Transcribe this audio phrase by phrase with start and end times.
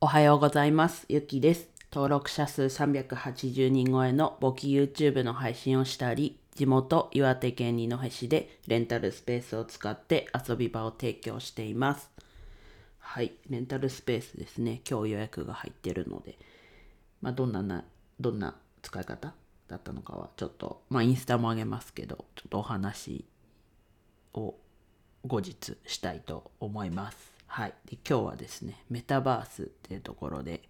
[0.00, 1.06] おはようございます。
[1.08, 1.68] ゆきです。
[1.92, 12.12] 登録者数380人超えの簿記 YouTube の配信をしたり、地元岩手県二戸市でレンタルスペースを使って遊び場を提供しています。
[13.00, 14.82] はい、レンタルスペースですね。
[14.88, 16.38] 今日予約が入ってるので、
[17.20, 17.84] まあ、どんなな、
[18.20, 19.34] どんな使い方？
[19.66, 23.24] だったのかは、ちょっと、まあ、インスタもあげますけど、ちょっとお話
[24.32, 24.54] を
[25.26, 27.37] 後日したいと思います。
[27.48, 27.74] はい。
[27.86, 30.62] で今日はですね、メタバースっていうところで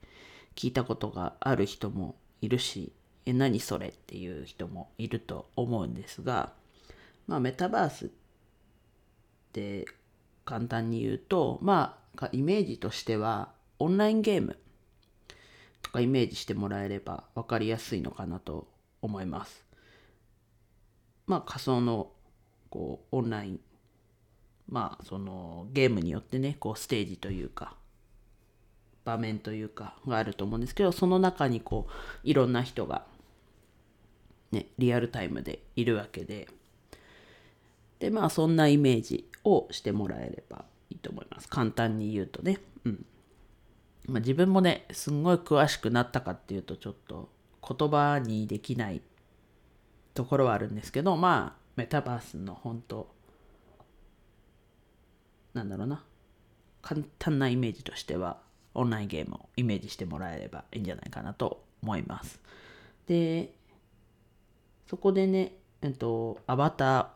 [0.55, 2.93] 聞いたことがある人もいるし、
[3.27, 6.53] え、何それっていう人もいると思うんですが、
[7.27, 8.09] まあメタバースっ
[9.53, 9.87] て
[10.45, 14.57] 簡単に言うと、まあイメージとしてはオンラインゲーム
[15.83, 18.69] とかイメージしてもらえれば分かりやすいのかなと
[19.03, 19.67] 思います。
[21.27, 22.13] まあ仮想の
[22.71, 23.61] こうオンライン
[24.69, 27.75] まあそのゲームによってねこうステージというか
[29.05, 31.93] 場面というかがあると思うんですけどその中にこう
[32.25, 33.05] いろんな人が
[34.53, 36.49] ねリアルタイムでいるわけで
[37.99, 41.49] でまあそんなイメージをしてもらえればいいと思います。
[41.49, 42.59] 簡単に言うとね。
[42.85, 43.05] うん。
[44.07, 47.29] まあ、自分もねすんごい詳しくなったかっていうとちょっと
[47.77, 49.03] 言葉にできない
[50.15, 53.11] ところはあるんですけどまあメタバースの本当
[55.59, 56.05] なんだろうな。
[56.81, 58.39] 簡単なイメージとしては
[58.75, 62.41] オンラインゲームをイメージしてもらえればいいんじゃないかなと思います。
[63.07, 63.53] で
[64.89, 67.07] そこでねえっとアバター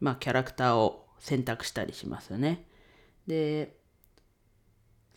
[0.00, 2.64] まあキャラクターを選択したりしますよね。
[3.26, 3.76] で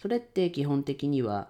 [0.01, 1.49] それって基本的には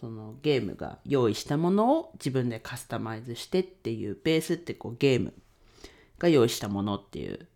[0.00, 5.34] そのゲームが用意したものを自分でカスタマイズしてっていうベースってこうゲーム
[6.18, 7.48] が用意したものっていう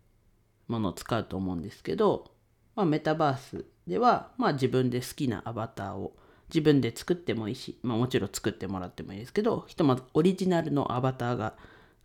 [0.67, 2.29] ものを使うと思うんですけど、
[2.75, 6.15] まあ、メタバースでは、まあ、自分で好きなアバターを
[6.49, 11.53] 自分で作ってもいいし、まあ、もちろん作ってもらってもいいですけどひとまずオリジナルのアバターが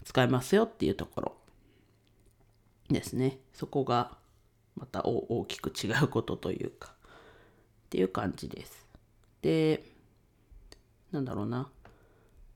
[0.05, 1.37] 使えますよっていうところ。
[2.89, 3.39] ですね。
[3.53, 4.17] そこが
[4.77, 8.87] また大きく違うことというかっていう感じです。
[9.43, 9.85] で
[11.13, 11.69] なんだろうな。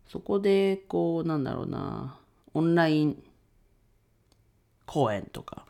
[0.06, 2.18] そこでこうなんだろうな。
[2.54, 3.22] オンライン
[4.86, 5.66] 公演とか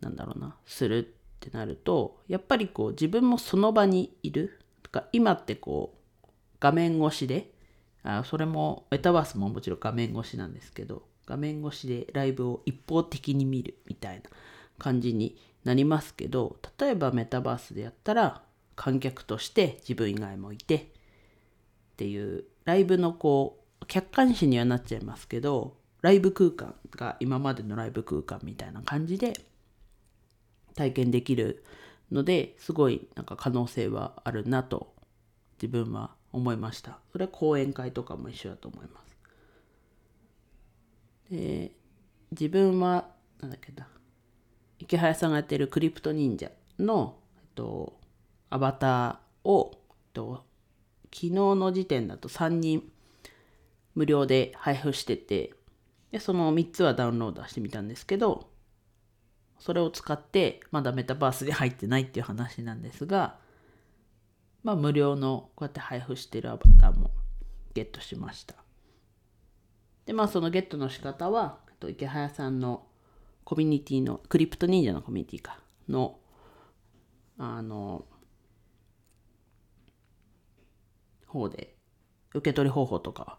[0.00, 0.56] なんだろうな。
[0.66, 1.14] する
[1.48, 4.60] ってなるとやっぱりこう自分もその場にいる。
[4.82, 5.94] とか今ってこ
[6.24, 6.28] う
[6.60, 7.50] 画面越しで
[8.04, 14.22] あそれもメタバースももちろん画面越しなんですけど画面越しでライブを一方的に見るみたいな
[14.78, 18.42] 感じになりますけど例えばメタバースでやったら
[18.74, 20.80] 観客として自分以外もいてっ
[21.96, 29.34] ていうライブのこう客観視にはなっちゃいますけどライブ空間が今までのライブ空間みたいな感じで
[30.74, 31.64] 体験できる
[32.10, 34.94] のですごいなんか可能性はあるなと
[35.60, 36.98] 自分は思いました。
[37.12, 39.16] それは講演会とかも一緒だと思います。
[41.30, 41.72] で
[42.30, 43.08] 自分は
[43.40, 43.88] なんだっけな。
[44.78, 48.00] 池早さんがやってるクリプト忍者の、えっと、
[48.50, 49.78] アバターを、えっ
[50.12, 50.44] と、
[51.04, 52.90] 昨日の時点だと3人
[53.94, 55.52] 無料で配布してて
[56.10, 58.48] でその3つはダウンロードしてみたんですけど
[59.62, 63.36] それを使ってまだメタバースで入ってないっていう話なんですが
[64.64, 67.12] まあ無料のこうやって配布してるアバターも
[67.72, 68.56] ゲットしました。
[70.04, 71.58] でまあそのゲットの仕方は
[71.88, 72.86] 池早さんの
[73.44, 76.18] コミュニティのクリプト忍者のコミュニティかの
[77.38, 78.04] あの
[81.26, 81.76] 方で
[82.34, 83.38] 受け取り方法とか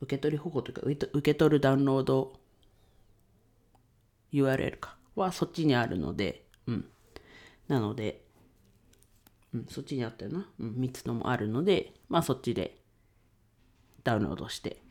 [0.00, 2.43] 受け取り方法というか受け取るダウンロード
[4.34, 6.84] URL かはそっちにあるのでうん。
[7.68, 8.24] なので
[9.54, 12.76] うんそっちにあったよな、うん、3つのもあるのでまあそっちで
[14.02, 14.82] ダウンロードして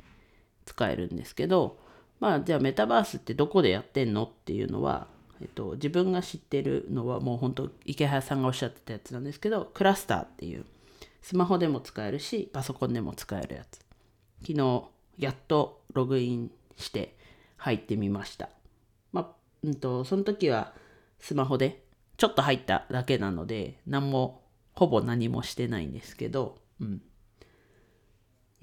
[0.66, 1.78] 使えるんですけど
[2.20, 5.08] まあじゃあメタバースってどこでやってんのっていうのは、
[5.42, 10.66] えっと、自分が知ってるのはもう本当池原さんがおっしゃってたやつなんですけどクラスターっていう
[11.22, 13.80] スマホでも使えるしパソコンでも使えるやつ。
[14.42, 14.84] 昨日
[15.18, 17.16] やっとログインして
[17.58, 18.50] 入ってみました。
[19.14, 19.28] まあ
[19.64, 20.74] うんとその時は
[21.20, 21.86] スマホで
[22.18, 24.44] ちょっと入っただけなので何も
[24.74, 27.02] ほぼ何もしてないんですけどうん。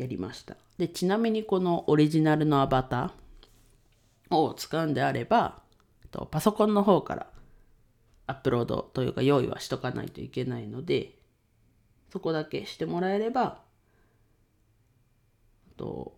[0.00, 0.56] やりました。
[0.78, 5.60] でちなみにこのオリジナルのアバターを使うんであれば
[6.10, 7.26] とパソコンの方から
[8.26, 11.18] アップロードというか用意はしとかないといけないので
[12.10, 13.60] そこだけしてもらえれば
[15.76, 16.16] と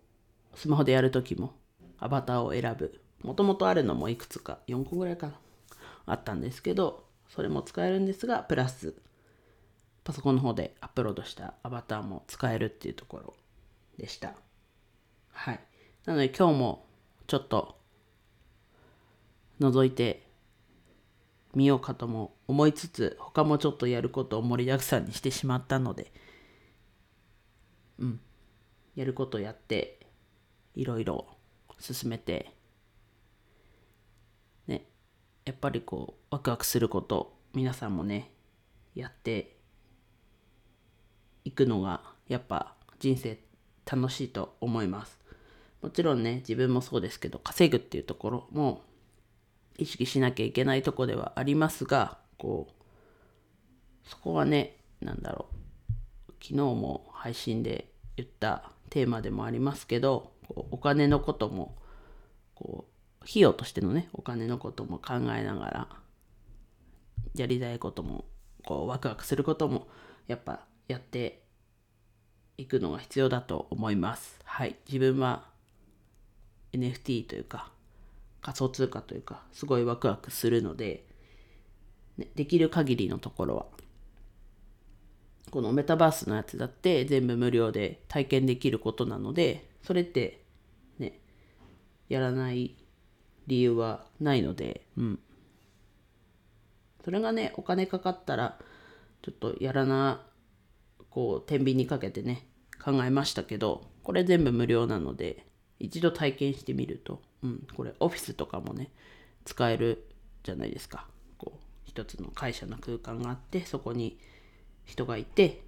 [0.54, 1.52] スマホでやるときも
[1.98, 5.34] アバターを選ぶもともとあるのもいくつか4個ぐらいかな
[6.06, 8.94] あったんですけどそれも使えるんですがプラス
[10.04, 13.34] パソコンの方でアップロードしたアバターも使えるっていうところ
[13.98, 14.34] でした。
[15.30, 15.60] はい。
[16.04, 16.86] なので今日も
[17.28, 17.78] ちょっと
[19.60, 20.26] 覗いて
[21.54, 26.12] みようかとも思いつつ他もちょっとやることを盛りだくさんにしてしまったので
[27.98, 28.20] うん。
[28.96, 30.00] やることやって
[30.74, 31.26] いろいろ
[31.78, 32.52] 進めて
[35.44, 38.30] やっぱりこうワクワクすること皆さんもね
[38.94, 39.56] やって
[41.44, 43.38] いくのがやっぱ人生
[43.90, 45.18] 楽しいと思います。
[45.82, 48.82] もちろんね自分もそうですけど稼ぐっていうところも
[49.76, 55.46] 意識しなきゃいけないとこではありますがこうそこはね何だろ
[56.28, 61.76] う昨日も配信で言ったテーマでもありますけどこうお金のことも
[62.54, 62.91] こう
[63.22, 65.88] 費用としてのねお金のことも考えながら
[67.34, 68.24] やりたいことも
[68.64, 69.88] こうワクワクすることも
[70.26, 71.42] やっぱやって
[72.58, 74.38] いくのが必要だと思います。
[74.44, 74.76] はい。
[74.86, 75.48] 自分は
[76.72, 77.72] NFT というか
[78.40, 81.06] 仮想通貨というかすごいワクワクするので、
[82.18, 83.66] ね、できる限りのところは
[85.50, 90.44] このメタバースのやつだって全部無料で体験できることなのでそれって
[90.98, 91.20] ね
[92.08, 92.74] やらない
[93.46, 95.18] 理由はないのでうん。
[97.04, 98.58] それがねお金かかったら
[99.22, 100.22] ちょっとやらな
[101.10, 102.46] こう天秤にかけてね
[102.82, 105.46] 考えましたけどこれ全部無料なので
[105.78, 108.90] 一度体験してみると、うん、これオフィスとかもね
[109.44, 110.08] 使える
[110.44, 111.08] じゃないですか。
[111.38, 114.18] こう一つの会社の空間があってそこに
[114.84, 115.62] 人がいて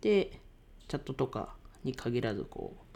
[0.00, 0.40] で
[0.88, 1.54] チャットとか
[1.84, 2.89] に限らずこう、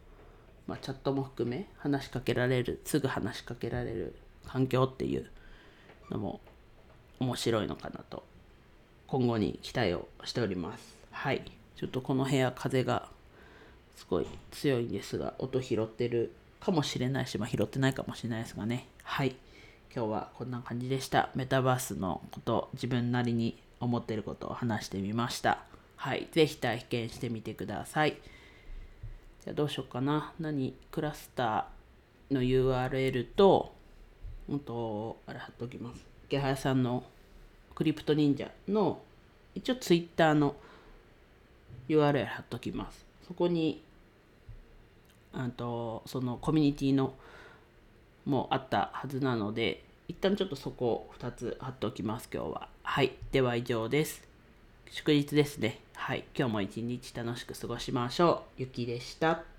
[0.67, 4.15] まあ、チャットも含め話しかけられるすぐ話しかけられる
[4.47, 5.29] 環境っていう
[6.11, 6.41] のも
[7.21, 8.25] 面白いのかなと
[9.07, 10.97] 今後に期待をしております。
[11.11, 11.45] はい。
[11.77, 13.09] ちょっとこの部屋風が
[13.97, 18.89] すごい強いんですが音拾ってるかもしれないし、まあ、拾ってないかもしれないですがね。
[19.03, 19.37] はい。
[19.95, 21.31] 今日はこんな感じでした。
[21.35, 25.63] メタバースのこと自分なりに思ってることを話してみました。
[25.97, 26.27] はい。
[26.33, 28.17] 是非体験してみてください。
[29.45, 30.33] じゃあどうしようかな。
[30.41, 33.75] 何クラスターの URL と
[34.49, 36.05] うんとあれ貼っときます。
[36.27, 37.05] 池原さんの
[37.75, 39.01] クリプト忍者の
[39.55, 40.57] 一応 Twitter の
[41.89, 43.05] URL 貼っときます。
[43.27, 43.83] そこに
[45.35, 47.15] あとそのコミュニティの
[48.25, 52.69] もあったはずなので一旦ちょっとそこを2つ貼っておきます今日は。
[52.83, 53.13] はい。
[53.33, 54.34] では以上です。
[54.95, 55.81] 祝日ですね。
[55.95, 56.23] はい。
[56.39, 58.61] 今日も一日楽しく過ごしましょう。
[58.61, 59.54] ゆきでした。